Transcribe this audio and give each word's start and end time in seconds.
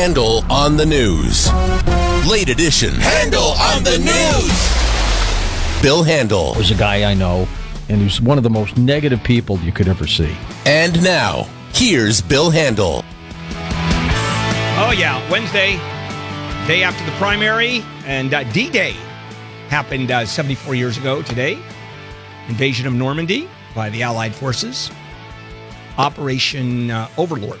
Handel 0.00 0.42
on 0.50 0.78
the 0.78 0.86
News. 0.86 1.52
Late 2.26 2.48
edition. 2.48 2.94
Handel 2.94 3.52
on 3.60 3.84
the 3.84 3.98
News. 3.98 5.82
Bill 5.82 6.02
Handel. 6.02 6.54
was 6.54 6.70
a 6.70 6.74
guy 6.74 7.04
I 7.04 7.12
know, 7.12 7.46
and 7.90 8.00
he's 8.00 8.18
one 8.18 8.38
of 8.38 8.42
the 8.42 8.48
most 8.48 8.78
negative 8.78 9.22
people 9.22 9.58
you 9.58 9.72
could 9.72 9.88
ever 9.88 10.06
see. 10.06 10.34
And 10.64 11.02
now, 11.02 11.46
here's 11.74 12.22
Bill 12.22 12.48
Handel. 12.48 13.04
Oh, 14.80 14.94
yeah. 14.96 15.20
Wednesday, 15.30 15.72
day 16.66 16.82
after 16.82 17.04
the 17.04 17.12
primary, 17.18 17.84
and 18.06 18.32
uh, 18.32 18.44
D 18.54 18.70
Day 18.70 18.92
happened 19.68 20.10
uh, 20.10 20.24
74 20.24 20.76
years 20.76 20.96
ago 20.96 21.20
today. 21.20 21.58
Invasion 22.48 22.86
of 22.86 22.94
Normandy 22.94 23.50
by 23.74 23.90
the 23.90 24.02
Allied 24.02 24.34
forces. 24.34 24.90
Operation 25.98 26.90
uh, 26.90 27.06
Overlord. 27.18 27.60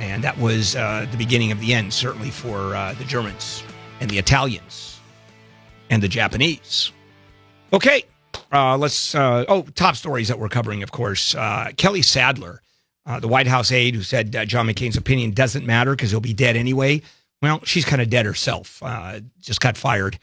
And 0.00 0.22
that 0.22 0.38
was 0.38 0.76
uh, 0.76 1.06
the 1.10 1.16
beginning 1.16 1.50
of 1.50 1.60
the 1.60 1.74
end, 1.74 1.92
certainly 1.92 2.30
for 2.30 2.74
uh, 2.74 2.94
the 2.94 3.04
Germans 3.04 3.64
and 4.00 4.08
the 4.08 4.18
Italians 4.18 5.00
and 5.90 6.02
the 6.02 6.08
Japanese. 6.08 6.92
Okay, 7.72 8.04
uh, 8.52 8.78
let's. 8.78 9.14
Uh, 9.14 9.44
oh, 9.48 9.62
top 9.74 9.96
stories 9.96 10.28
that 10.28 10.38
we're 10.38 10.48
covering, 10.48 10.82
of 10.82 10.92
course. 10.92 11.34
Uh, 11.34 11.70
Kelly 11.76 12.02
Sadler, 12.02 12.62
uh, 13.06 13.18
the 13.20 13.28
White 13.28 13.46
House 13.48 13.72
aide 13.72 13.94
who 13.94 14.02
said 14.02 14.32
John 14.48 14.66
McCain's 14.68 14.96
opinion 14.96 15.32
doesn't 15.32 15.66
matter 15.66 15.92
because 15.92 16.10
he'll 16.10 16.20
be 16.20 16.34
dead 16.34 16.56
anyway. 16.56 17.02
Well, 17.42 17.60
she's 17.64 17.84
kind 17.84 18.00
of 18.00 18.08
dead 18.08 18.26
herself. 18.26 18.82
Just 19.40 19.60
got 19.60 19.76
fired. 19.76 20.18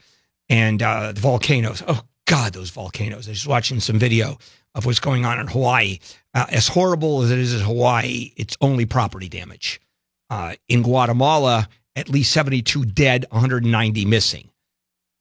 And 0.48 0.80
the 0.80 1.12
volcanoes. 1.16 1.82
Oh, 1.86 2.02
God, 2.26 2.52
those 2.52 2.70
volcanoes. 2.70 3.28
I 3.28 3.30
was 3.30 3.38
just 3.38 3.46
watching 3.46 3.80
some 3.80 3.98
video 3.98 4.38
of 4.76 4.86
what's 4.86 5.00
going 5.00 5.24
on 5.24 5.40
in 5.40 5.48
Hawaii. 5.48 5.98
Uh, 6.34 6.46
as 6.50 6.68
horrible 6.68 7.22
as 7.22 7.30
it 7.32 7.38
is 7.38 7.54
in 7.54 7.60
Hawaii, 7.60 8.32
it's 8.36 8.56
only 8.60 8.84
property 8.84 9.28
damage. 9.28 9.80
Uh, 10.28 10.54
in 10.68 10.82
Guatemala, 10.82 11.68
at 11.96 12.10
least 12.10 12.30
72 12.32 12.84
dead, 12.84 13.24
190 13.30 14.04
missing. 14.04 14.50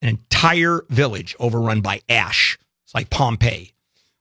An 0.01 0.09
entire 0.09 0.81
village 0.89 1.35
overrun 1.39 1.81
by 1.81 2.01
ash. 2.09 2.59
It's 2.83 2.93
like 2.93 3.09
Pompeii. 3.09 3.71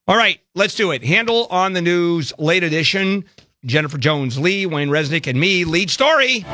All 0.06 0.16
right, 0.16 0.40
let's 0.54 0.74
do 0.74 0.92
it. 0.92 1.02
Handel 1.02 1.46
on 1.50 1.72
the 1.72 1.82
news, 1.82 2.32
late 2.38 2.62
edition. 2.62 3.24
Jennifer 3.64 3.98
Jones 3.98 4.38
Lee, 4.38 4.66
Wayne 4.66 4.90
Resnick, 4.90 5.26
and 5.26 5.40
me. 5.40 5.64
Lead 5.64 5.90
story. 5.90 6.44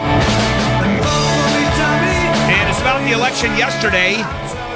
And 2.50 2.70
it's 2.70 2.80
about 2.80 3.04
the 3.04 3.12
election 3.12 3.50
yesterday. 3.56 4.14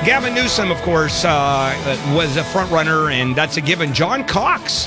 Gavin 0.05 0.35
Newsom, 0.35 0.71
of 0.71 0.77
course, 0.83 1.25
uh, 1.25 2.13
was 2.15 2.37
a 2.37 2.45
front 2.45 2.71
runner, 2.71 3.09
and 3.09 3.35
that's 3.35 3.57
a 3.57 3.63
given. 3.63 3.95
John 3.95 4.23
Cox 4.29 4.87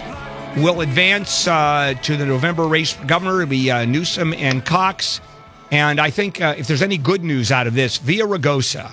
will 0.57 0.81
advance 0.81 1.47
uh, 1.47 1.95
to 2.03 2.15
the 2.15 2.25
November 2.25 2.67
race 2.67 2.93
for 2.93 3.03
governor. 3.05 3.41
It'll 3.41 3.49
be 3.49 3.71
uh, 3.71 3.85
Newsom 3.85 4.35
and 4.35 4.63
Cox. 4.63 5.19
And 5.71 5.99
I 5.99 6.11
think 6.11 6.39
uh, 6.39 6.53
if 6.55 6.67
there's 6.67 6.83
any 6.83 6.99
good 6.99 7.23
news 7.23 7.51
out 7.51 7.65
of 7.65 7.73
this, 7.73 7.97
Villaraigosa, 7.97 8.91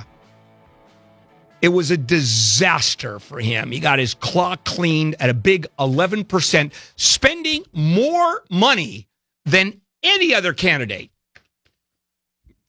it 1.61 1.69
was 1.69 1.91
a 1.91 1.97
disaster 1.99 3.19
for 3.19 3.39
him. 3.39 3.71
He 3.71 3.79
got 3.79 3.99
his 3.99 4.15
clock 4.15 4.65
cleaned 4.65 5.17
at 5.21 5.29
a 5.29 5.35
big 5.35 5.67
11%, 5.79 6.73
spending 6.97 7.67
more 7.75 8.43
money 8.51 9.09
than 9.45 9.79
any 10.03 10.35
other 10.35 10.55
candidate. 10.55 11.11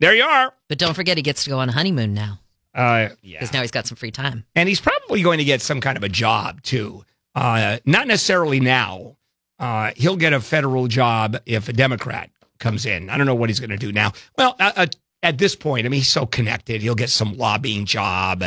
There 0.02 0.14
you 0.14 0.24
are. 0.24 0.54
But 0.68 0.78
don't 0.78 0.94
forget, 0.94 1.16
he 1.16 1.24
gets 1.24 1.46
to 1.46 1.50
go 1.50 1.60
on 1.60 1.70
a 1.70 1.72
honeymoon 1.72 2.14
now 2.14 2.40
Uh, 2.76 3.10
yeah. 3.22 3.40
because 3.40 3.54
now 3.54 3.62
he's 3.62 3.72
got 3.72 3.88
some 3.88 3.96
free 3.96 4.12
time. 4.12 4.46
and 4.56 4.68
he's 4.70 4.82
probably 4.82 5.22
going 5.22 5.38
to 5.38 5.46
get 5.46 5.62
some 5.62 5.80
kind 5.82 5.98
of 5.98 6.04
a 6.04 6.10
job 6.10 6.62
too. 6.62 7.04
Uh, 7.34 7.78
not 7.86 8.08
necessarily 8.08 8.60
now. 8.60 9.16
Uh, 9.58 9.92
he'll 9.96 10.18
get 10.18 10.34
a 10.34 10.42
federal 10.42 10.88
job 10.88 11.38
if 11.46 11.70
a 11.70 11.74
Democrat 11.74 12.30
comes 12.60 12.86
in. 12.86 13.10
I 13.10 13.18
don't 13.18 13.26
know 13.26 13.36
what 13.36 13.50
he's 13.50 13.60
going 13.60 13.70
to 13.70 13.78
do 13.78 13.92
now. 13.92 14.12
Well, 14.38 14.56
uh, 14.60 14.72
uh, 14.76 14.88
at 15.24 15.38
this 15.38 15.56
point, 15.56 15.86
I 15.86 15.90
mean, 15.90 16.00
he's 16.02 16.10
so 16.10 16.26
connected. 16.26 16.82
He'll 16.82 16.96
get 16.96 17.10
some 17.10 17.38
lobbying 17.38 17.86
job. 17.86 18.44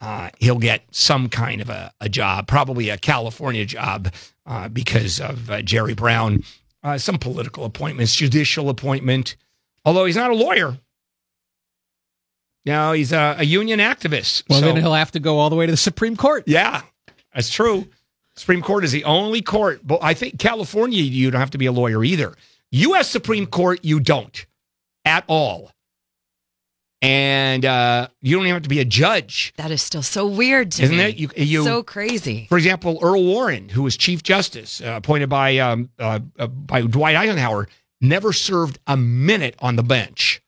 Uh, 0.00 0.30
he'll 0.38 0.58
get 0.58 0.82
some 0.90 1.28
kind 1.28 1.60
of 1.60 1.68
a, 1.70 1.92
a 2.00 2.08
job, 2.08 2.46
probably 2.46 2.90
a 2.90 2.96
California 2.98 3.64
job, 3.64 4.12
uh, 4.46 4.68
because 4.68 5.20
of 5.20 5.50
uh, 5.50 5.62
Jerry 5.62 5.94
Brown. 5.94 6.42
Uh, 6.82 6.98
some 6.98 7.18
political 7.18 7.64
appointments, 7.64 8.14
judicial 8.14 8.68
appointment. 8.68 9.36
Although 9.84 10.04
he's 10.04 10.16
not 10.16 10.30
a 10.30 10.34
lawyer. 10.34 10.78
No, 12.66 12.92
he's 12.92 13.12
a, 13.12 13.36
a 13.38 13.44
union 13.44 13.78
activist. 13.80 14.44
Well, 14.48 14.60
So- 14.60 14.66
then 14.66 14.76
he'll 14.76 14.94
have 14.94 15.12
to 15.12 15.20
go 15.20 15.38
all 15.38 15.50
the 15.50 15.56
way 15.56 15.66
to 15.66 15.72
the 15.72 15.76
Supreme 15.76 16.16
Court. 16.16 16.44
yeah, 16.46 16.82
that's 17.34 17.50
true. 17.50 17.86
Supreme 18.36 18.62
Court 18.62 18.84
is 18.84 18.90
the 18.92 19.04
only 19.04 19.42
court, 19.42 19.80
but 19.86 20.00
I 20.02 20.14
think 20.14 20.38
California, 20.38 21.02
you 21.02 21.30
don't 21.30 21.40
have 21.40 21.50
to 21.50 21.58
be 21.58 21.66
a 21.66 21.72
lawyer 21.72 22.02
either. 22.02 22.34
U.S. 22.72 23.08
Supreme 23.08 23.46
Court, 23.46 23.80
you 23.84 24.00
don't 24.00 24.44
at 25.04 25.22
all. 25.28 25.70
And 27.02 27.64
uh, 27.66 28.08
you 28.22 28.34
don't 28.36 28.46
even 28.46 28.54
have 28.54 28.62
to 28.62 28.68
be 28.68 28.80
a 28.80 28.84
judge. 28.84 29.52
That 29.58 29.70
is 29.70 29.82
still 29.82 30.02
so 30.02 30.26
weird 30.26 30.72
to 30.72 30.82
me. 30.82 30.84
Isn't 30.84 30.96
me. 30.96 31.04
it? 31.04 31.16
You- 31.16 31.30
you- 31.36 31.64
so 31.64 31.82
crazy. 31.82 32.46
For 32.48 32.56
example, 32.56 32.98
Earl 33.02 33.22
Warren, 33.24 33.68
who 33.68 33.82
was 33.82 33.96
Chief 33.96 34.22
Justice, 34.22 34.80
uh, 34.80 34.94
appointed 34.96 35.28
by 35.28 35.58
um, 35.58 35.90
uh, 35.98 36.20
uh, 36.38 36.46
by 36.46 36.80
Dwight 36.80 37.14
Eisenhower, 37.14 37.68
never 38.00 38.32
served 38.32 38.78
a 38.86 38.96
minute 38.96 39.54
on 39.58 39.76
the 39.76 39.82
bench, 39.82 40.40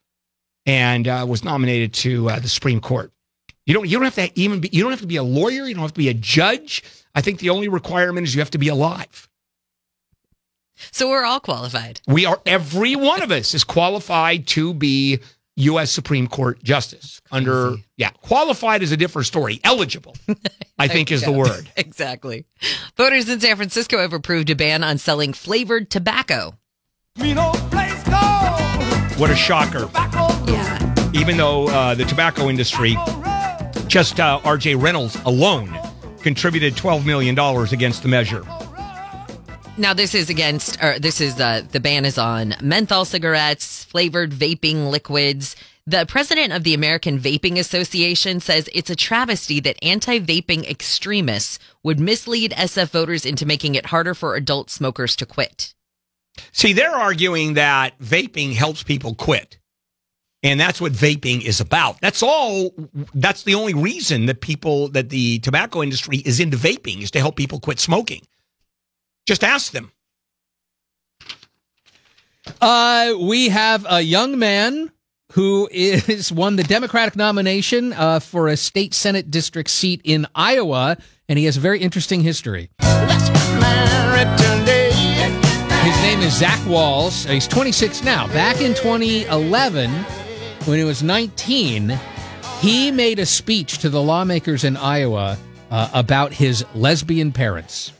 and 0.67 1.09
uh, 1.09 1.25
was 1.29 1.45
nominated 1.45 1.95
to 1.95 2.29
uh, 2.29 2.39
the 2.41 2.49
Supreme 2.49 2.81
Court. 2.81 3.13
You 3.65 3.75
don't 3.75 3.89
you 3.89 3.99
don't 3.99 4.05
have 4.05 4.15
to 4.15 4.41
even 4.41 4.61
be 4.61 4.69
you 4.73 4.83
don't 4.83 4.93
have 4.93 5.01
to 5.01 5.07
be 5.07 5.17
a 5.17 5.23
lawyer. 5.23 5.65
You 5.67 5.75
don't 5.75 5.83
have 5.83 5.93
to 5.95 5.99
be 5.99 6.09
a 6.09 6.15
judge. 6.15 6.83
I 7.15 7.21
think 7.21 7.41
the 7.41 7.51
only 7.51 7.69
requirement 7.69 8.27
is 8.27 8.35
you 8.35 8.41
have 8.41 8.51
to 8.53 8.59
be 8.59 8.69
alive. 8.69 9.29
So 10.93 11.09
we're 11.09 11.25
all 11.25 11.41
qualified. 11.41 12.01
We 12.07 12.27
are 12.27 12.41
every 12.45 12.97
one 12.97 13.23
of 13.23 13.31
us 13.31 13.55
is 13.55 13.65
qualified 13.65 14.47
to 14.49 14.75
be 14.75 15.21
U.S. 15.57 15.91
Supreme 15.91 16.27
Court 16.29 16.63
justice. 16.63 17.23
Under 17.33 17.69
Crazy. 17.69 17.85
yeah, 17.97 18.11
qualified 18.11 18.83
is 18.83 18.93
a 18.93 18.97
different 18.97 19.27
story. 19.27 19.59
Eligible, 19.65 20.15
I 20.79 20.87
think, 20.87 21.11
is 21.11 21.23
the 21.23 21.33
word. 21.33 21.71
Exactly. 21.77 22.45
Voters 22.97 23.29
in 23.29 23.41
San 23.41 23.57
Francisco 23.57 23.99
have 23.99 24.13
approved 24.13 24.51
a 24.51 24.55
ban 24.55 24.85
on 24.85 24.99
selling 24.99 25.33
flavored 25.33 25.91
tobacco. 25.91 26.55
What 29.19 29.31
a 29.31 29.35
shocker! 29.35 29.89
Yeah. 30.51 31.11
even 31.15 31.39
though 31.39 31.69
uh, 31.69 31.95
the 31.95 32.05
tobacco 32.05 32.49
industry, 32.51 32.97
just 33.87 34.21
uh, 34.21 34.41
R.J. 34.45 34.75
Reynolds 34.75 35.17
alone, 35.25 35.75
contributed 36.21 36.75
$12 36.75 37.07
million 37.07 37.39
against 37.73 38.03
the 38.03 38.09
measure. 38.09 38.43
Now 39.79 39.95
this 39.95 40.15
is 40.15 40.29
against, 40.29 40.83
or 40.83 40.99
this 40.99 41.21
is 41.21 41.41
uh, 41.41 41.63
the 41.73 41.81
ban 41.81 42.05
is 42.05 42.19
on 42.19 42.55
menthol 42.61 43.05
cigarettes, 43.07 43.85
flavored 43.85 44.33
vaping 44.33 44.91
liquids. 44.91 45.57
The 45.87 46.05
president 46.07 46.53
of 46.53 46.65
the 46.65 46.75
American 46.75 47.19
Vaping 47.19 47.59
Association 47.59 48.41
says 48.41 48.69
it's 48.75 48.91
a 48.91 48.97
travesty 48.97 49.61
that 49.61 49.79
anti-vaping 49.83 50.69
extremists 50.69 51.59
would 51.85 52.01
mislead 52.01 52.51
SF 52.53 52.91
voters 52.91 53.25
into 53.25 53.47
making 53.47 53.77
it 53.77 53.87
harder 53.87 54.13
for 54.13 54.35
adult 54.35 54.69
smokers 54.69 55.15
to 55.17 55.27
quit. 55.27 55.73
See, 56.53 56.73
they're 56.73 56.95
arguing 56.95 57.55
that 57.55 57.99
vaping 57.99 58.55
helps 58.55 58.83
people 58.83 59.15
quit. 59.15 59.59
And 60.43 60.61
that's 60.61 60.81
what 60.81 60.93
vaping 60.93 61.43
is 61.43 61.61
about. 61.61 62.01
That's 62.01 62.23
all. 62.23 62.73
That's 63.15 63.43
the 63.43 63.55
only 63.55 63.75
reason 63.75 64.27
that 64.27 64.41
people, 64.41 64.89
that 64.91 65.09
the 65.09 65.41
tobacco 65.41 65.83
industry 65.83 66.19
is 66.19 66.39
into 66.39 66.57
vaping 66.57 67.03
is 67.03 67.11
to 67.13 67.19
help 67.19 67.37
people 67.37 67.59
quit 67.59 67.81
smoking. 67.81 68.23
Just 69.27 69.43
ask 69.43 69.73
them. 69.73 69.91
Uh, 72.61 73.15
we 73.21 73.49
have 73.49 73.87
a 73.89 74.01
young 74.01 74.39
man 74.39 74.93
who 75.33 75.69
is 75.73 76.31
won 76.31 76.57
the 76.57 76.63
Democratic 76.63 77.17
nomination 77.17 77.93
uh, 77.93 78.21
for 78.21 78.47
a 78.47 78.57
state 78.57 78.95
Senate 78.95 79.31
district 79.31 79.71
seat 79.71 80.01
in 80.05 80.27
Iowa, 80.35 80.97
and 81.29 81.39
he 81.39 81.47
has 81.47 81.57
a 81.57 81.61
very 81.61 81.81
interesting 81.81 82.23
history. 82.23 82.71
His 86.07 86.15
name 86.15 86.25
is 86.25 86.39
Zach 86.39 86.61
Wahls. 86.61 87.29
He's 87.29 87.49
26 87.49 88.05
now. 88.05 88.29
Back 88.29 88.61
in 88.61 88.75
2011, 88.75 89.91
when 89.91 90.79
he 90.79 90.85
was 90.85 91.03
19, 91.03 91.99
he 92.61 92.93
made 92.93 93.19
a 93.19 93.27
speech 93.27 93.79
to 93.79 93.89
the 93.89 94.01
lawmakers 94.01 94.63
in 94.63 94.77
Iowa 94.77 95.37
uh, 95.69 95.91
about 95.93 96.33
his 96.33 96.65
lesbian 96.77 97.33
parents 97.33 97.93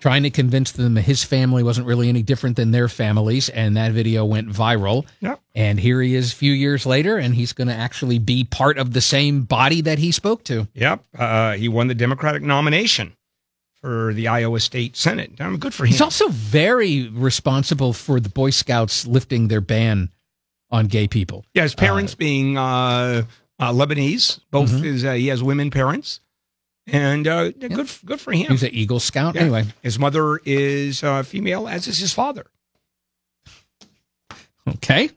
trying 0.00 0.22
to 0.24 0.30
convince 0.30 0.72
them 0.72 0.92
that 0.94 1.02
his 1.02 1.24
family 1.24 1.62
wasn't 1.62 1.86
really 1.86 2.10
any 2.10 2.22
different 2.22 2.56
than 2.56 2.72
their 2.72 2.88
families, 2.88 3.48
and 3.48 3.74
that 3.74 3.92
video 3.92 4.26
went 4.26 4.50
viral. 4.50 5.06
Yep. 5.20 5.40
And 5.54 5.80
here 5.80 6.02
he 6.02 6.14
is 6.14 6.34
a 6.34 6.36
few 6.36 6.52
years 6.52 6.84
later, 6.84 7.16
and 7.16 7.34
he's 7.34 7.54
going 7.54 7.68
to 7.68 7.74
actually 7.74 8.18
be 8.18 8.44
part 8.44 8.76
of 8.76 8.92
the 8.92 9.00
same 9.00 9.44
body 9.44 9.80
that 9.80 9.98
he 9.98 10.12
spoke 10.12 10.44
to. 10.44 10.68
Yep. 10.74 11.04
Uh, 11.18 11.52
he 11.52 11.68
won 11.68 11.88
the 11.88 11.94
Democratic 11.94 12.42
nomination 12.42 13.14
for 13.82 14.12
the 14.14 14.28
Iowa 14.28 14.60
State 14.60 14.96
Senate. 14.96 15.40
Um, 15.40 15.56
good 15.58 15.72
for 15.74 15.84
him. 15.84 15.92
He's 15.92 16.00
also 16.00 16.28
very 16.28 17.08
responsible 17.08 17.92
for 17.92 18.20
the 18.20 18.28
Boy 18.28 18.50
Scouts 18.50 19.06
lifting 19.06 19.48
their 19.48 19.60
ban 19.62 20.10
on 20.70 20.86
gay 20.86 21.08
people. 21.08 21.44
Yeah, 21.54 21.62
his 21.62 21.74
parents 21.74 22.14
being 22.14 22.58
uh, 22.58 23.22
uh, 23.58 23.72
Lebanese. 23.72 24.40
Both 24.50 24.70
Mhm. 24.70 24.82
his 24.84 25.04
uh, 25.04 25.12
he 25.14 25.28
has 25.28 25.42
women 25.42 25.70
parents, 25.70 26.20
and 26.86 27.26
uh, 27.26 27.50
good 27.52 27.90
good 28.04 28.20
for 28.20 28.32
him. 28.32 28.48
He's 28.50 28.62
an 28.62 28.70
Eagle 28.74 29.00
Scout. 29.00 29.34
Yeah. 29.34 29.42
Anyway, 29.42 29.64
His 29.82 29.98
mother 29.98 30.38
is 30.44 31.02
uh, 31.02 31.22
female, 31.22 31.66
as 31.68 31.86
is 31.88 31.98
his 31.98 32.12
father. 32.12 32.46
okay. 34.68 35.10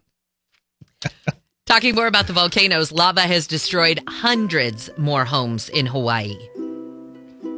Talking 1.66 1.96
more 1.96 2.08
about 2.08 2.28
the 2.28 2.34
volcanoes, 2.34 2.92
lava 2.92 3.22
has 3.22 3.48
destroyed 3.48 4.00
hundreds 4.08 4.90
more 4.98 5.26
homes 5.26 5.70
in 5.70 5.86
Hawaii, 5.86 6.36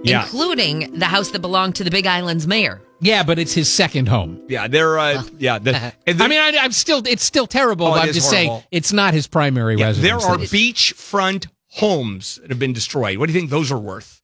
Yeah. 0.09 0.23
including 0.23 0.97
the 0.99 1.05
house 1.05 1.31
that 1.31 1.39
belonged 1.39 1.75
to 1.75 1.83
the 1.83 1.91
Big 1.91 2.05
Island's 2.05 2.47
mayor. 2.47 2.81
Yeah, 3.01 3.23
but 3.23 3.39
it's 3.39 3.53
his 3.53 3.71
second 3.71 4.07
home. 4.07 4.41
Yeah, 4.47 4.67
they're 4.67 4.97
uh, 4.97 5.23
yeah. 5.37 5.59
The, 5.59 5.93
and 6.07 6.21
I 6.21 6.27
mean, 6.27 6.39
I, 6.39 6.57
I'm 6.59 6.71
still, 6.71 7.01
it's 7.05 7.23
still 7.23 7.47
terrible. 7.47 7.87
Oh, 7.87 7.91
but 7.91 8.07
I'm 8.07 8.13
just 8.13 8.31
horrible. 8.31 8.55
saying 8.57 8.63
it's 8.71 8.93
not 8.93 9.13
his 9.13 9.27
primary 9.27 9.75
yeah, 9.75 9.91
there 9.91 10.15
are 10.15 10.37
beachfront 10.37 11.47
homes 11.69 12.37
that 12.41 12.49
have 12.49 12.59
been 12.59 12.73
destroyed. 12.73 13.17
What 13.17 13.27
do 13.27 13.33
you 13.33 13.39
think 13.39 13.49
those 13.51 13.71
are 13.71 13.79
worth? 13.79 14.21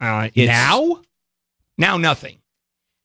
Uh, 0.00 0.28
it's- 0.34 0.46
now. 0.46 1.02
now 1.76 1.96
nothing. 1.96 2.38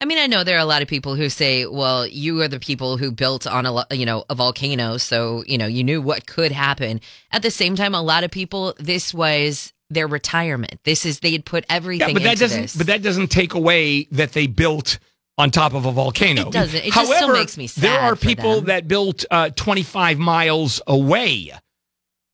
I 0.01 0.05
mean, 0.05 0.17
I 0.17 0.27
know 0.27 0.43
there 0.43 0.57
are 0.57 0.59
a 0.59 0.65
lot 0.65 0.81
of 0.81 0.89
people 0.89 1.15
who 1.15 1.29
say, 1.29 1.65
"Well, 1.65 2.05
you 2.05 2.41
are 2.41 2.49
the 2.49 2.59
people 2.59 2.97
who 2.97 3.09
built 3.13 3.47
on 3.47 3.65
a 3.65 3.85
you 3.95 4.05
know 4.05 4.25
a 4.29 4.35
volcano, 4.35 4.97
so 4.97 5.45
you 5.47 5.57
know 5.57 5.65
you 5.65 5.81
knew 5.81 6.01
what 6.01 6.27
could 6.27 6.51
happen." 6.51 6.99
At 7.31 7.41
the 7.41 7.49
same 7.51 7.77
time, 7.77 7.95
a 7.95 8.01
lot 8.01 8.25
of 8.25 8.31
people, 8.31 8.73
this 8.77 9.13
was 9.13 9.71
their 9.93 10.07
retirement. 10.07 10.79
This 10.83 11.05
is 11.05 11.19
they 11.19 11.31
had 11.31 11.45
put 11.45 11.65
everything 11.69 12.09
Yeah, 12.09 12.13
but 12.13 12.23
that 12.23 12.37
doesn't. 12.37 12.61
this. 12.61 12.75
But 12.75 12.87
that 12.87 13.01
doesn't 13.01 13.27
take 13.27 13.53
away 13.53 14.05
that 14.11 14.33
they 14.33 14.47
built 14.47 14.99
on 15.37 15.51
top 15.51 15.73
of 15.73 15.85
a 15.85 15.91
volcano. 15.91 16.47
It 16.47 16.53
doesn't. 16.53 16.79
It 16.79 16.93
just 16.93 17.05
still 17.05 17.19
However, 17.19 17.33
makes 17.33 17.57
me 17.57 17.67
there 17.67 17.99
are 17.99 18.15
people 18.15 18.61
that 18.61 18.87
built 18.87 19.25
uh, 19.31 19.49
25 19.49 20.19
miles 20.19 20.81
away, 20.85 21.51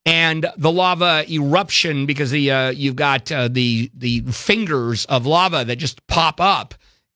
and 0.06 0.46
the 0.58 0.72
lava 0.72 1.24
eruption 1.32 2.06
because 2.06 2.32
the 2.32 2.52
uh, 2.52 2.70
you've 2.72 2.96
got 2.96 3.32
uh, 3.32 3.48
the 3.48 3.92
the 3.94 4.22
fingers 4.32 5.06
of 5.06 5.26
lava 5.26 5.66
that 5.66 5.78
just 5.78 6.06
pop 6.08 6.42
up, 6.42 6.74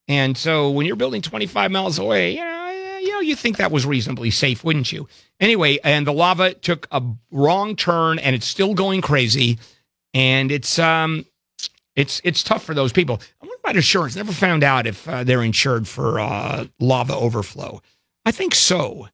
and 0.07 0.37
so 0.37 0.69
when 0.71 0.85
you're 0.85 0.95
building 0.95 1.21
25 1.21 1.71
miles 1.71 1.99
away, 1.99 2.35
you 2.35 2.43
know, 2.43 2.99
you 3.01 3.11
know, 3.11 3.19
you 3.19 3.35
think 3.35 3.57
that 3.57 3.71
was 3.71 3.85
reasonably 3.85 4.31
safe, 4.31 4.63
wouldn't 4.63 4.91
you? 4.91 5.07
Anyway, 5.39 5.79
and 5.83 6.07
the 6.07 6.13
lava 6.13 6.53
took 6.53 6.87
a 6.91 7.01
wrong 7.31 7.75
turn, 7.75 8.19
and 8.19 8.35
it's 8.35 8.45
still 8.45 8.73
going 8.73 9.01
crazy, 9.01 9.59
and 10.13 10.51
it's 10.51 10.77
um 10.79 11.25
it's 11.95 12.21
it's 12.23 12.43
tough 12.43 12.63
for 12.63 12.73
those 12.73 12.91
people. 12.91 13.21
I 13.41 13.45
wonder 13.45 13.57
about 13.63 13.75
insurance. 13.75 14.15
Never 14.15 14.31
found 14.31 14.63
out 14.63 14.87
if 14.87 15.07
uh, 15.07 15.23
they're 15.23 15.43
insured 15.43 15.87
for 15.87 16.19
uh, 16.19 16.65
lava 16.79 17.15
overflow. 17.15 17.81
I 18.25 18.31
think 18.31 18.55
so. 18.55 19.07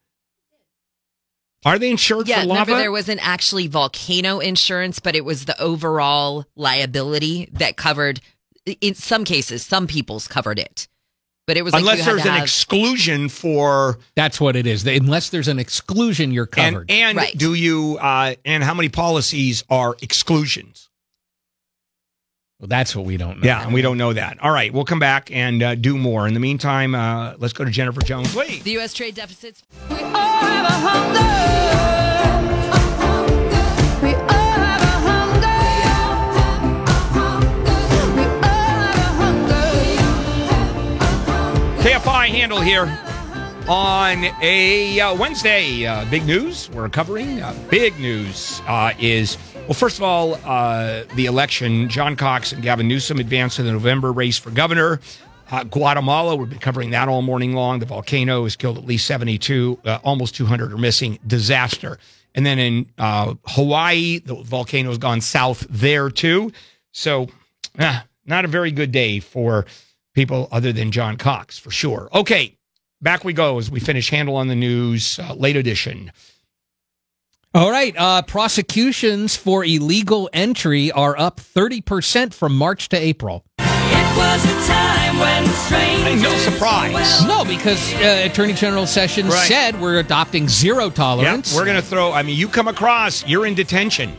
Are 1.66 1.78
they 1.78 1.90
insured 1.92 2.28
yeah, 2.28 2.42
for 2.42 2.48
lava? 2.48 2.62
remember 2.62 2.82
there 2.82 2.92
wasn't 2.92 3.20
actually 3.28 3.68
volcano 3.68 4.40
insurance, 4.40 5.00
but 5.00 5.16
it 5.16 5.26
was 5.26 5.44
the 5.46 5.60
overall 5.62 6.46
liability 6.56 7.50
that 7.54 7.76
covered. 7.76 8.22
In 8.82 8.94
some 8.96 9.26
cases, 9.26 9.66
some 9.66 9.88
people's 9.88 10.28
covered 10.28 10.58
it, 10.60 10.88
but 11.48 11.58
it 11.58 11.64
was 11.64 11.74
like 11.74 11.82
Unless 11.82 12.00
you 12.00 12.06
there's 12.06 12.26
an 12.26 12.32
have- 12.34 12.44
exclusion 12.44 13.28
for 13.28 13.98
That's 14.16 14.40
what 14.40 14.56
it 14.56 14.68
is. 14.68 14.86
Unless 14.88 15.32
there's 15.32 15.48
an 15.50 15.60
exclusion, 15.60 16.32
you're 16.32 16.48
and 16.56 16.76
covered. 16.76 16.92
and 16.92 17.18
Right. 17.18 17.38
do 17.38 17.56
you 17.56 17.98
uh, 18.00 18.36
and 18.46 18.64
how 18.64 18.74
many 18.74 18.88
policies 18.90 19.64
are 19.70 19.98
exclusions? 20.02 20.89
Well, 22.60 22.68
that's 22.68 22.94
what 22.94 23.06
we 23.06 23.16
don't 23.16 23.40
know. 23.40 23.46
Yeah, 23.46 23.64
and 23.64 23.74
we 23.74 23.82
don't 23.82 23.98
know 23.98 24.12
that. 24.12 24.38
All 24.44 24.52
right, 24.52 24.74
we'll 24.74 24.84
come 24.84 25.00
back 25.00 25.32
and 25.32 25.64
uh, 25.64 25.76
do 25.76 25.98
more. 25.98 26.28
In 26.28 26.34
the 26.34 26.42
meantime, 26.42 26.94
uh, 26.94 27.36
let's 27.38 27.54
go 27.54 27.64
to 27.64 27.72
Jennifer 27.72 28.02
Jones. 28.02 28.36
Wait. 28.36 28.66
the 28.66 28.72
U.S. 28.72 28.94
trade 28.94 29.16
deficits. 29.16 29.64
We 29.90 29.96
all 29.96 30.04
have 30.12 30.66
a 30.66 30.90
hunger. 30.90 31.20
We 34.06 34.14
all 34.14 34.28
have 34.28 34.82
a 34.82 35.00
hunger. 35.08 35.48
We 38.18 38.24
all 38.24 38.28
have 38.28 39.02
a 39.02 39.04
hunger. 39.16 39.72
KFI 41.82 42.28
Handel 42.28 42.60
here 42.60 42.88
on 43.70 44.26
a 44.42 45.00
uh, 45.00 45.16
Wednesday. 45.16 45.88
Uh, 45.88 46.04
big 46.12 46.26
news 46.26 46.70
we're 46.72 46.90
covering. 46.90 47.42
Uh, 47.42 47.54
big 47.70 47.98
news 48.02 48.62
uh, 48.68 48.92
is 49.00 49.38
well, 49.70 49.76
first 49.76 49.98
of 49.98 50.04
all, 50.04 50.34
uh, 50.46 51.04
the 51.14 51.28
election. 51.28 51.90
John 51.90 52.16
Cox 52.16 52.52
and 52.52 52.64
Gavin 52.64 52.88
Newsom 52.88 53.20
advanced 53.20 53.58
to 53.58 53.64
the 53.64 53.72
November 53.72 54.12
race 54.12 54.36
for 54.36 54.50
governor. 54.50 55.00
Uh, 55.52 55.64
Guatemala, 55.64 56.36
we've 56.36 56.50
been 56.50 56.58
covering 56.58 56.90
that 56.90 57.08
all 57.08 57.22
morning 57.22 57.54
long. 57.54 57.78
The 57.78 57.86
volcano 57.86 58.46
has 58.46 58.56
killed 58.56 58.80
at 58.80 58.86
least 58.86 59.06
72, 59.06 59.78
uh, 59.86 60.00
almost 60.04 60.34
200 60.34 60.74
are 60.74 60.78
missing. 60.80 61.20
Disaster. 61.28 62.00
And 62.34 62.48
then 62.48 62.58
in 62.58 62.90
uh, 62.98 63.36
Hawaii, 63.46 64.18
the 64.18 64.34
volcano's 64.34 64.98
gone 64.98 65.22
south 65.22 65.68
there 65.70 66.10
too. 66.10 66.52
So, 66.92 67.28
ah, 67.78 68.04
not 68.26 68.46
a 68.46 68.48
very 68.48 68.72
good 68.72 68.92
day 68.92 69.20
for 69.20 69.68
people 70.16 70.48
other 70.52 70.74
than 70.74 70.90
John 70.90 71.16
Cox, 71.16 71.60
for 71.60 71.70
sure. 71.70 72.10
Okay, 72.16 72.58
back 73.04 73.24
we 73.24 73.34
go 73.34 73.60
as 73.60 73.70
we 73.70 73.80
finish 73.80 74.10
Handel 74.10 74.36
on 74.36 74.48
the 74.48 74.56
News, 74.56 75.20
uh, 75.20 75.36
late 75.36 75.58
edition. 75.58 76.12
All 77.54 77.72
right. 77.72 77.96
Uh, 77.98 78.22
prosecutions 78.22 79.36
for 79.36 79.66
illegal 79.66 80.30
entry 80.34 80.92
are 80.92 81.18
up 81.18 81.38
30% 81.40 82.34
from 82.34 82.56
March 82.56 82.90
to 82.90 82.98
April. 82.98 83.44
It 83.58 84.18
was 84.18 84.46
a 84.46 84.68
time 84.68 85.18
when 85.18 85.46
strangers 85.48 86.22
No 86.22 86.38
surprise. 86.38 87.26
No, 87.26 87.44
because 87.44 87.94
uh, 87.96 88.28
Attorney 88.30 88.54
General 88.54 88.86
Sessions 88.86 89.30
Right. 89.34 89.48
said 89.48 89.82
we're 89.82 89.98
adopting 90.00 90.48
zero 90.48 90.86
Yeah, 90.86 90.90
tolerance. 90.92 91.56
we're 91.56 91.66
going 91.66 91.76
to 91.78 91.82
throw, 91.82 92.12
I 92.12 92.22
mean, 92.22 92.38
you 92.38 92.48
come 92.48 92.68
across, 92.68 93.26
you're 93.28 93.46
in 93.48 93.56
detention. 93.56 94.16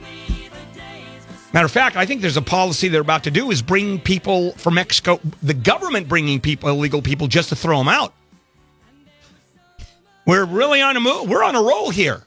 Matter 1.52 1.66
of 1.66 1.72
fact, 1.72 1.96
I 1.96 2.06
think 2.06 2.20
there's 2.22 2.36
a 2.36 2.42
policy 2.42 2.88
they're 2.88 3.00
about 3.00 3.24
to 3.24 3.30
do 3.30 3.50
is 3.52 3.62
bring 3.62 4.00
people 4.00 4.52
from 4.52 4.74
Mexico, 4.74 5.20
the 5.42 5.54
government 5.54 6.08
bringing 6.08 6.40
people, 6.40 6.68
illegal 6.68 7.02
people, 7.02 7.26
just 7.28 7.48
to 7.50 7.56
throw 7.56 7.78
them 7.78 7.88
out. 7.88 8.12
We're 10.26 10.44
really 10.44 10.80
on 10.80 10.96
a 10.96 11.00
move. 11.00 11.28
We're 11.28 11.42
on 11.44 11.54
a 11.56 11.62
roll 11.62 11.90
here. 11.90 12.24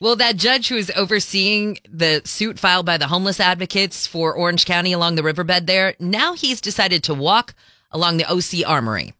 Well, 0.00 0.16
that 0.16 0.36
judge 0.36 0.68
who 0.68 0.76
is 0.76 0.90
overseeing 0.96 1.78
the 1.88 2.20
suit 2.24 2.58
filed 2.58 2.84
by 2.84 2.96
the 2.98 3.06
homeless 3.06 3.38
advocates 3.38 4.06
for 4.08 4.34
Orange 4.34 4.66
County 4.66 4.92
along 4.92 5.14
the 5.14 5.22
riverbed 5.22 5.66
there, 5.68 5.94
now 6.00 6.34
he's 6.34 6.60
decided 6.60 7.04
to 7.04 7.14
walk 7.14 7.54
along 7.92 8.16
the 8.16 8.24
OC 8.24 8.66
Armory. 8.66 9.14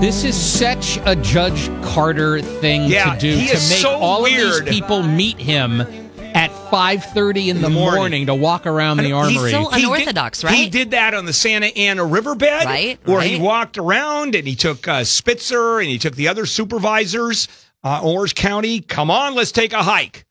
This 0.00 0.22
is 0.22 0.36
such 0.40 0.98
a 1.04 1.16
Judge 1.16 1.68
Carter 1.82 2.40
thing 2.40 2.84
Yeah, 2.84 3.14
to 3.14 3.20
do 3.20 3.32
to 3.34 3.40
make 3.42 3.56
so 3.58 3.90
all 3.90 4.22
weird. 4.22 4.60
of 4.60 4.64
these 4.66 4.74
people 4.80 5.02
meet 5.02 5.38
him 5.38 5.80
at 6.32 6.52
5:30 6.70 7.48
in 7.48 7.60
the, 7.62 7.68
morning. 7.68 7.98
morning. 7.98 8.26
to 8.26 8.34
walk 8.36 8.64
around 8.64 8.98
the 8.98 9.02
He's 9.04 9.12
armory. 9.12 9.50
so- 9.50 9.68
He 9.70 9.82
Unorthodox, 9.82 10.40
did, 10.40 10.46
right? 10.46 10.54
He 10.56 10.68
did 10.70 10.92
that 10.92 11.14
on 11.14 11.24
the 11.26 11.32
Santa 11.32 11.66
Ana 11.76 12.04
riverbed, 12.04 12.64
Right, 12.64 13.00
Where 13.04 13.20
he 13.22 13.38
walked 13.40 13.76
around 13.76 14.36
and 14.36 14.46
he 14.46 14.54
took 14.54 14.86
uh, 14.86 15.02
Spitzer 15.02 15.80
and 15.80 15.88
he 15.90 15.98
took 15.98 16.14
the 16.14 16.28
other 16.28 16.46
supervisors, 16.46 17.48
uh, 17.84 18.00
Orange 18.02 18.34
County. 18.34 18.80
Come 18.80 19.10
on, 19.10 19.34
let's 19.34 19.52
take 19.52 19.72
a 19.72 19.82
hike. 19.82 20.24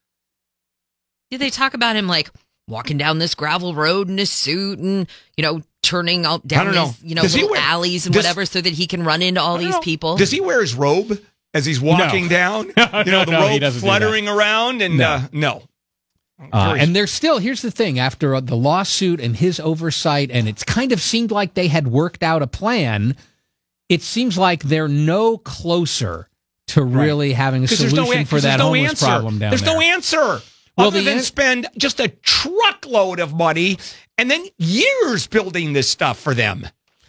Did 1.31 1.41
they 1.41 1.49
talk 1.49 1.73
about 1.73 1.95
him 1.95 2.07
like 2.07 2.29
walking 2.67 2.97
down 2.97 3.19
this 3.19 3.35
gravel 3.35 3.73
road 3.75 4.09
in 4.09 4.17
his 4.17 4.31
suit 4.31 4.79
and, 4.79 5.07
you 5.37 5.41
know, 5.43 5.61
turning 5.83 6.25
out 6.25 6.45
down 6.47 6.65
don't 6.65 6.75
know. 6.75 6.87
these, 6.87 7.03
you 7.03 7.15
know, 7.15 7.21
little 7.23 7.49
wear- 7.49 7.59
alleys 7.61 8.05
and 8.05 8.13
does- 8.13 8.23
whatever 8.23 8.45
so 8.45 8.61
that 8.61 8.73
he 8.73 8.87
can 8.87 9.03
run 9.03 9.21
into 9.21 9.41
all 9.41 9.57
these 9.57 9.71
know. 9.71 9.79
people? 9.81 10.17
Does 10.17 10.31
he 10.31 10.41
wear 10.41 10.61
his 10.61 10.75
robe 10.75 11.19
as 11.53 11.65
he's 11.65 11.79
walking 11.81 12.27
down? 12.29 12.67
You 12.67 12.73
know, 13.11 13.25
the 13.25 13.31
No, 13.31 13.39
robe 13.59 13.73
fluttering 13.73 14.27
around 14.27 14.81
and 14.81 14.97
No. 14.97 15.07
uh, 15.09 15.21
no. 15.31 15.63
Uh, 16.53 16.67
Very- 16.69 16.79
and 16.79 16.95
there's 16.95 17.11
still 17.11 17.37
here's 17.37 17.61
the 17.61 17.71
thing 17.71 17.99
after 17.99 18.33
uh, 18.33 18.39
the 18.39 18.55
lawsuit 18.55 19.19
and 19.19 19.35
his 19.35 19.59
oversight 19.59 20.31
and 20.31 20.47
it's 20.47 20.63
kind 20.63 20.93
of 20.93 21.01
seemed 21.01 21.31
like 21.31 21.53
they 21.53 21.67
had 21.67 21.87
worked 21.89 22.23
out 22.23 22.41
a 22.41 22.47
plan 22.47 23.17
it 23.89 24.01
seems 24.01 24.37
like 24.37 24.63
they're 24.63 24.87
no 24.87 25.37
closer 25.37 26.28
to 26.69 26.83
really 26.83 27.33
having 27.33 27.63
a 27.63 27.67
solution 27.67 27.95
no, 27.97 28.11
an- 28.11 28.25
for 28.25 28.35
that 28.41 28.41
there's 28.41 28.57
no 28.59 28.65
homeless 28.65 28.89
answer. 28.91 29.05
problem 29.05 29.39
down 29.39 29.49
There's 29.51 29.61
there 29.61 29.73
no 29.73 29.81
answer. 29.81 30.41
Well, 30.77 30.87
other 30.87 30.99
the 30.99 31.05
than 31.05 31.17
an- 31.17 31.23
spend 31.23 31.67
just 31.77 31.99
a 31.99 32.07
truckload 32.07 33.19
of 33.19 33.33
money 33.33 33.77
and 34.17 34.29
then 34.31 34.45
years 34.57 35.27
building 35.27 35.73
this 35.73 35.89
stuff 35.89 36.19
for 36.19 36.33
them. 36.33 36.67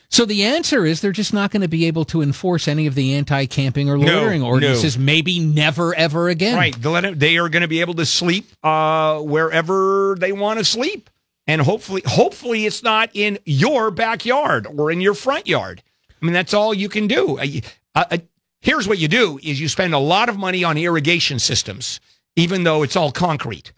so 0.09 0.25
the 0.25 0.43
answer 0.45 0.85
is 0.85 1.01
they're 1.01 1.13
just 1.13 1.33
not 1.33 1.51
going 1.53 1.63
to 1.63 1.69
be 1.69 1.87
able 1.87 2.05
to 2.07 2.21
enforce 2.23 2.67
any 2.69 2.87
of 2.87 2.95
the 2.95 3.15
anti-camping 3.15 3.89
or 3.89 3.97
No, 3.97 4.07
loitering 4.13 4.41
no. 4.43 4.49
ordinances 4.49 4.99
maybe 4.99 5.39
never 5.39 5.95
ever 5.95 6.29
again 6.29 6.57
Right. 6.57 6.75
They, 6.81 6.89
let 6.89 7.05
it, 7.05 7.19
they 7.19 7.39
are 7.39 7.49
going 7.49 7.63
to 7.63 7.69
be 7.69 7.81
able 7.81 7.95
to 7.95 8.07
sleep 8.07 8.47
uh, 8.65 9.21
wherever 9.21 10.17
they 10.19 10.33
want 10.33 10.59
to 10.59 10.65
sleep. 10.65 11.09
And 11.47 11.61
hopefully, 11.61 12.03
hopefully 12.07 12.65
it's 12.67 12.83
not 12.85 13.11
in 13.15 13.39
your 13.45 13.91
backyard 13.91 14.67
or 14.69 14.91
in 14.93 15.01
your 15.01 15.15
front 15.15 15.49
yard. 15.49 15.83
I 16.23 16.25
mean, 16.25 16.33
that's 16.33 16.55
all 16.55 16.73
you 16.75 16.89
can 16.89 17.09
do. 17.09 17.39
Uh, 17.39 17.47
uh, 17.95 18.05
uh, 18.13 18.19
here's 18.61 18.87
what 18.89 18.99
you 18.99 19.09
do 19.09 19.39
is 19.43 19.61
you 19.61 19.69
spend 19.69 19.95
a 19.95 19.99
lot 19.99 20.29
of 20.29 20.39
money 20.39 20.65
on 20.65 20.77
irrigation 20.77 21.39
systems, 21.39 22.01
even 22.37 22.65
though 22.65 22.83
it's 22.83 22.97
all 22.97 23.13
concrete. 23.13 23.73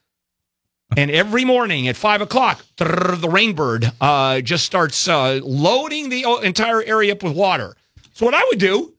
And 0.97 1.11
every 1.11 1.45
morning 1.45 1.89
at 1.89 1.97
five 1.97 2.21
o'clock, 2.21 2.62
the 2.77 2.85
rainbird 2.85 3.93
uh, 4.01 4.41
just 4.43 4.67
starts 4.67 5.09
uh, 5.09 5.41
loading 5.43 6.11
the 6.11 6.25
entire 6.43 6.83
area 6.83 7.12
up 7.12 7.23
with 7.23 7.35
water. 7.35 7.75
So 8.12 8.27
what 8.27 8.35
I 8.35 8.45
would 8.51 8.59
do 8.59 8.93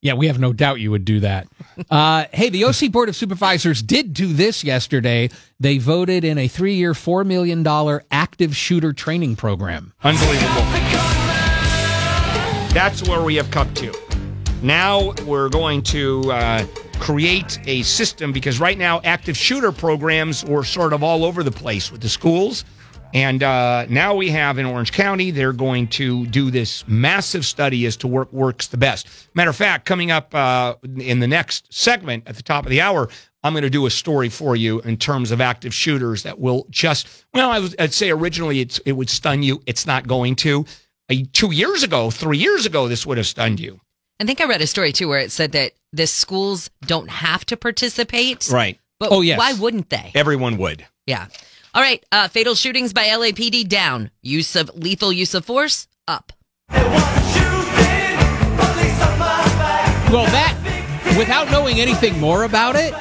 Yeah, 0.00 0.14
we 0.14 0.28
have 0.28 0.38
no 0.38 0.54
doubt 0.54 0.80
you 0.80 0.90
would 0.90 1.04
do 1.04 1.20
that. 1.20 1.46
Uh, 1.90 2.24
hey, 2.32 2.48
the 2.48 2.64
OC 2.64 2.90
Board 2.90 3.10
of 3.10 3.16
Supervisors 3.16 3.82
did 3.82 4.14
do 4.14 4.32
this 4.32 4.64
yesterday. 4.64 5.28
They 5.60 5.76
voted 5.76 6.24
in 6.24 6.38
a 6.38 6.48
three 6.48 6.74
year, 6.74 6.94
$4 6.94 7.26
million 7.26 7.66
active 8.10 8.56
shooter 8.56 8.94
training 8.94 9.36
program. 9.36 9.92
Unbelievable. 10.02 10.62
That's 12.72 13.06
where 13.06 13.22
we 13.22 13.34
have 13.36 13.50
come 13.50 13.72
to. 13.74 14.05
Now 14.62 15.12
we're 15.26 15.48
going 15.48 15.82
to 15.82 16.32
uh, 16.32 16.66
create 16.98 17.58
a 17.66 17.82
system 17.82 18.32
because 18.32 18.58
right 18.58 18.78
now 18.78 19.00
active 19.04 19.36
shooter 19.36 19.70
programs 19.70 20.44
were 20.44 20.64
sort 20.64 20.92
of 20.92 21.02
all 21.02 21.24
over 21.24 21.42
the 21.42 21.50
place 21.50 21.92
with 21.92 22.00
the 22.00 22.08
schools. 22.08 22.64
And 23.14 23.42
uh, 23.42 23.86
now 23.88 24.14
we 24.14 24.28
have 24.30 24.58
in 24.58 24.66
Orange 24.66 24.92
County, 24.92 25.30
they're 25.30 25.52
going 25.52 25.88
to 25.88 26.26
do 26.26 26.50
this 26.50 26.86
massive 26.88 27.46
study 27.46 27.86
as 27.86 27.96
to 27.98 28.08
what 28.08 28.32
works 28.34 28.66
the 28.66 28.76
best. 28.76 29.08
Matter 29.34 29.50
of 29.50 29.56
fact, 29.56 29.84
coming 29.86 30.10
up 30.10 30.34
uh, 30.34 30.74
in 30.98 31.20
the 31.20 31.28
next 31.28 31.72
segment 31.72 32.24
at 32.26 32.36
the 32.36 32.42
top 32.42 32.64
of 32.64 32.70
the 32.70 32.80
hour, 32.80 33.08
I'm 33.42 33.52
going 33.52 33.62
to 33.62 33.70
do 33.70 33.86
a 33.86 33.90
story 33.90 34.28
for 34.28 34.56
you 34.56 34.80
in 34.80 34.96
terms 34.96 35.30
of 35.30 35.40
active 35.40 35.72
shooters 35.72 36.24
that 36.24 36.40
will 36.40 36.66
just, 36.70 37.26
well, 37.32 37.50
I 37.50 37.60
would, 37.60 37.80
I'd 37.80 37.92
say 37.92 38.10
originally 38.10 38.60
it 38.60 38.92
would 38.92 39.08
stun 39.08 39.42
you. 39.42 39.62
It's 39.66 39.86
not 39.86 40.08
going 40.08 40.34
to. 40.36 40.64
Two 41.32 41.52
years 41.52 41.84
ago, 41.84 42.10
three 42.10 42.38
years 42.38 42.66
ago, 42.66 42.88
this 42.88 43.06
would 43.06 43.18
have 43.18 43.26
stunned 43.26 43.60
you. 43.60 43.80
I 44.18 44.24
think 44.24 44.40
I 44.40 44.44
read 44.46 44.62
a 44.62 44.66
story 44.66 44.92
too 44.92 45.08
where 45.08 45.20
it 45.20 45.30
said 45.30 45.52
that 45.52 45.72
the 45.92 46.06
schools 46.06 46.70
don't 46.86 47.10
have 47.10 47.44
to 47.46 47.56
participate. 47.56 48.48
Right. 48.50 48.78
But 48.98 49.12
Oh, 49.12 49.20
yes. 49.20 49.38
why 49.38 49.52
wouldn't 49.52 49.90
they? 49.90 50.10
Everyone 50.14 50.56
would. 50.56 50.86
Yeah. 51.06 51.26
All 51.74 51.82
right. 51.82 52.02
Uh, 52.10 52.28
fatal 52.28 52.54
shootings 52.54 52.92
by 52.94 53.04
LAPD 53.08 53.68
down. 53.68 54.10
Use 54.22 54.56
of 54.56 54.70
lethal 54.74 55.12
use 55.12 55.34
of 55.34 55.44
force 55.44 55.86
up. 56.08 56.32
Well, 60.08 60.24
that, 60.26 60.54
without 61.18 61.50
knowing 61.50 61.80
anything 61.80 62.18
more 62.20 62.44
about 62.44 62.76
it, 62.76 62.92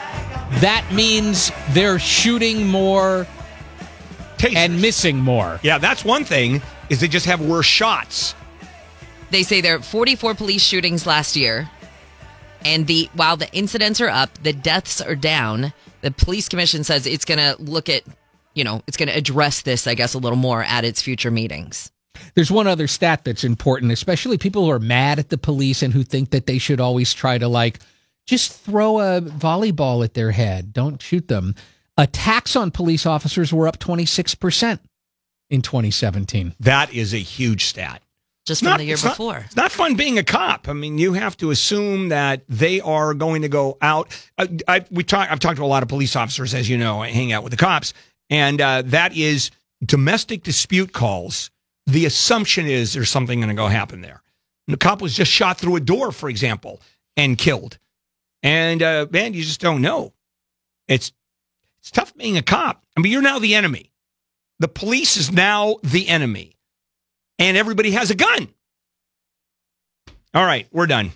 that 0.60 0.86
means 0.92 1.52
they're 1.70 2.00
shooting 2.00 2.68
more 2.68 3.28
Tasers. 4.38 4.56
and 4.56 4.82
missing 4.82 5.18
more. 5.18 5.60
yeah, 5.64 5.78
that's 5.78 6.04
one 6.04 6.26
thing 6.26 6.62
is 6.90 7.00
they 7.00 7.08
just 7.08 7.28
have 7.28 7.40
worse 7.42 7.68
shots. 7.68 8.34
They 9.32 9.44
say 9.44 9.62
there 9.62 9.76
are 9.78 9.82
44 9.82 10.36
police 10.36 10.64
shootings 10.64 11.06
last 11.06 11.36
year, 11.36 11.70
and 12.64 12.88
the 12.88 13.10
while 13.14 13.38
the 13.38 13.52
incidents 13.54 14.00
are 14.02 14.10
up, 14.10 14.32
the 14.44 14.54
deaths 14.54 15.02
are 15.02 15.16
down. 15.16 15.74
The 16.02 16.12
police 16.12 16.48
commission 16.48 16.84
says 16.84 17.08
it's 17.08 17.26
going 17.26 17.40
to 17.40 17.62
look 17.62 17.90
at, 17.90 18.04
you 18.54 18.64
know, 18.64 18.82
it's 18.88 18.98
going 18.98 19.10
to 19.10 19.18
address 19.18 19.62
this, 19.62 19.88
I 19.88 19.96
guess, 19.96 20.14
a 20.14 20.20
little 20.20 20.38
more 20.38 20.64
at 20.64 20.86
its 20.86 21.02
future 21.02 21.32
meetings. 21.32 21.92
There's 22.36 22.52
one 22.52 22.68
other 22.68 22.88
stat 22.88 23.26
that's 23.26 23.44
important, 23.44 23.92
especially 23.92 24.38
people 24.38 24.66
who 24.66 24.72
are 24.72 24.80
mad 24.80 25.20
at 25.20 25.30
the 25.30 25.38
police 25.38 25.82
and 25.82 25.94
who 25.94 26.04
think 26.04 26.30
that 26.32 26.46
they 26.46 26.58
should 26.58 26.80
always 26.80 27.14
try 27.14 27.38
to 27.38 27.48
like 27.48 27.80
just 28.26 28.54
throw 28.62 29.00
a 29.00 29.22
volleyball 29.22 30.04
at 30.04 30.14
their 30.14 30.32
head. 30.32 30.74
Don't 30.74 31.02
shoot 31.02 31.28
them. 31.28 31.56
Attacks 31.98 32.56
on 32.56 32.72
police 32.72 33.06
officers 33.06 33.54
were 33.54 33.68
up 33.68 33.80
26% 33.80 34.80
in 35.50 35.62
2017. 35.62 36.56
That 36.60 36.94
is 36.94 37.14
a 37.14 37.18
huge 37.18 37.66
stat. 37.66 38.02
Just 38.46 38.62
from 38.62 38.70
not- 38.70 38.78
the 38.78 38.86
year 38.86 38.94
it's 38.94 39.04
not- 39.04 39.12
before. 39.14 39.38
it's 39.46 39.56
not 39.56 39.72
fun 39.72 39.96
being 39.96 40.18
a 40.20 40.24
cop. 40.24 40.68
I 40.70 40.74
mean, 40.74 40.98
you 40.98 41.14
have 41.14 41.36
to 41.38 41.50
assume 41.52 42.10
that 42.10 42.44
they 42.48 42.80
are 42.80 43.14
going 43.14 43.42
to 43.42 43.50
go 43.50 43.78
out. 43.82 44.16
I, 44.38 44.50
I, 44.68 44.86
we 44.92 45.04
talk, 45.04 45.32
I've 45.32 45.40
talked 45.40 45.58
to 45.58 45.64
a 45.64 45.66
lot 45.66 45.82
of 45.84 45.90
police 45.90 46.16
officers, 46.16 46.54
as 46.54 46.70
you 46.70 46.78
know. 46.78 47.02
I 47.02 47.10
hang 47.10 47.32
out 47.32 47.44
with 47.44 47.52
the 47.52 47.58
cops, 47.58 47.94
and 48.30 48.62
uh, 48.62 48.84
that 48.86 49.16
is 49.16 49.50
domestic 49.84 50.44
dispute 50.44 50.94
calls. 50.94 51.50
The 51.88 52.06
assumption 52.06 52.68
is 52.68 52.94
there's 52.94 53.10
something 53.10 53.40
going 53.40 53.50
to 53.50 53.56
go 53.56 53.68
happen 53.68 54.02
there. 54.02 54.22
And 54.68 54.74
the 54.74 54.78
cop 54.78 55.02
was 55.02 55.14
just 55.16 55.32
shot 55.32 55.58
through 55.58 55.76
a 55.76 55.80
door, 55.80 56.12
for 56.12 56.30
example, 56.30 56.82
and 57.18 57.38
killed. 57.38 57.78
And 58.42 58.82
uh, 58.82 59.08
man, 59.12 59.34
you 59.34 59.44
just 59.44 59.60
don't 59.62 59.82
know. 59.82 60.14
It's 60.88 61.12
it's 61.80 61.92
tough 61.92 62.16
being 62.16 62.38
a 62.38 62.42
cop. 62.42 62.84
I 62.98 63.02
mean, 63.02 63.12
you're 63.12 63.22
now 63.22 63.38
the 63.40 63.54
enemy. 63.56 63.92
The 64.60 64.68
police 64.68 65.18
is 65.18 65.32
now 65.32 65.76
the 65.84 66.08
enemy 66.08 66.55
and 67.40 67.58
everybody 67.58 67.92
has 67.92 68.12
a 68.12 68.16
gun. 68.16 68.48
All 70.34 70.46
right, 70.46 70.68
we're 70.72 70.88
done. 70.88 71.12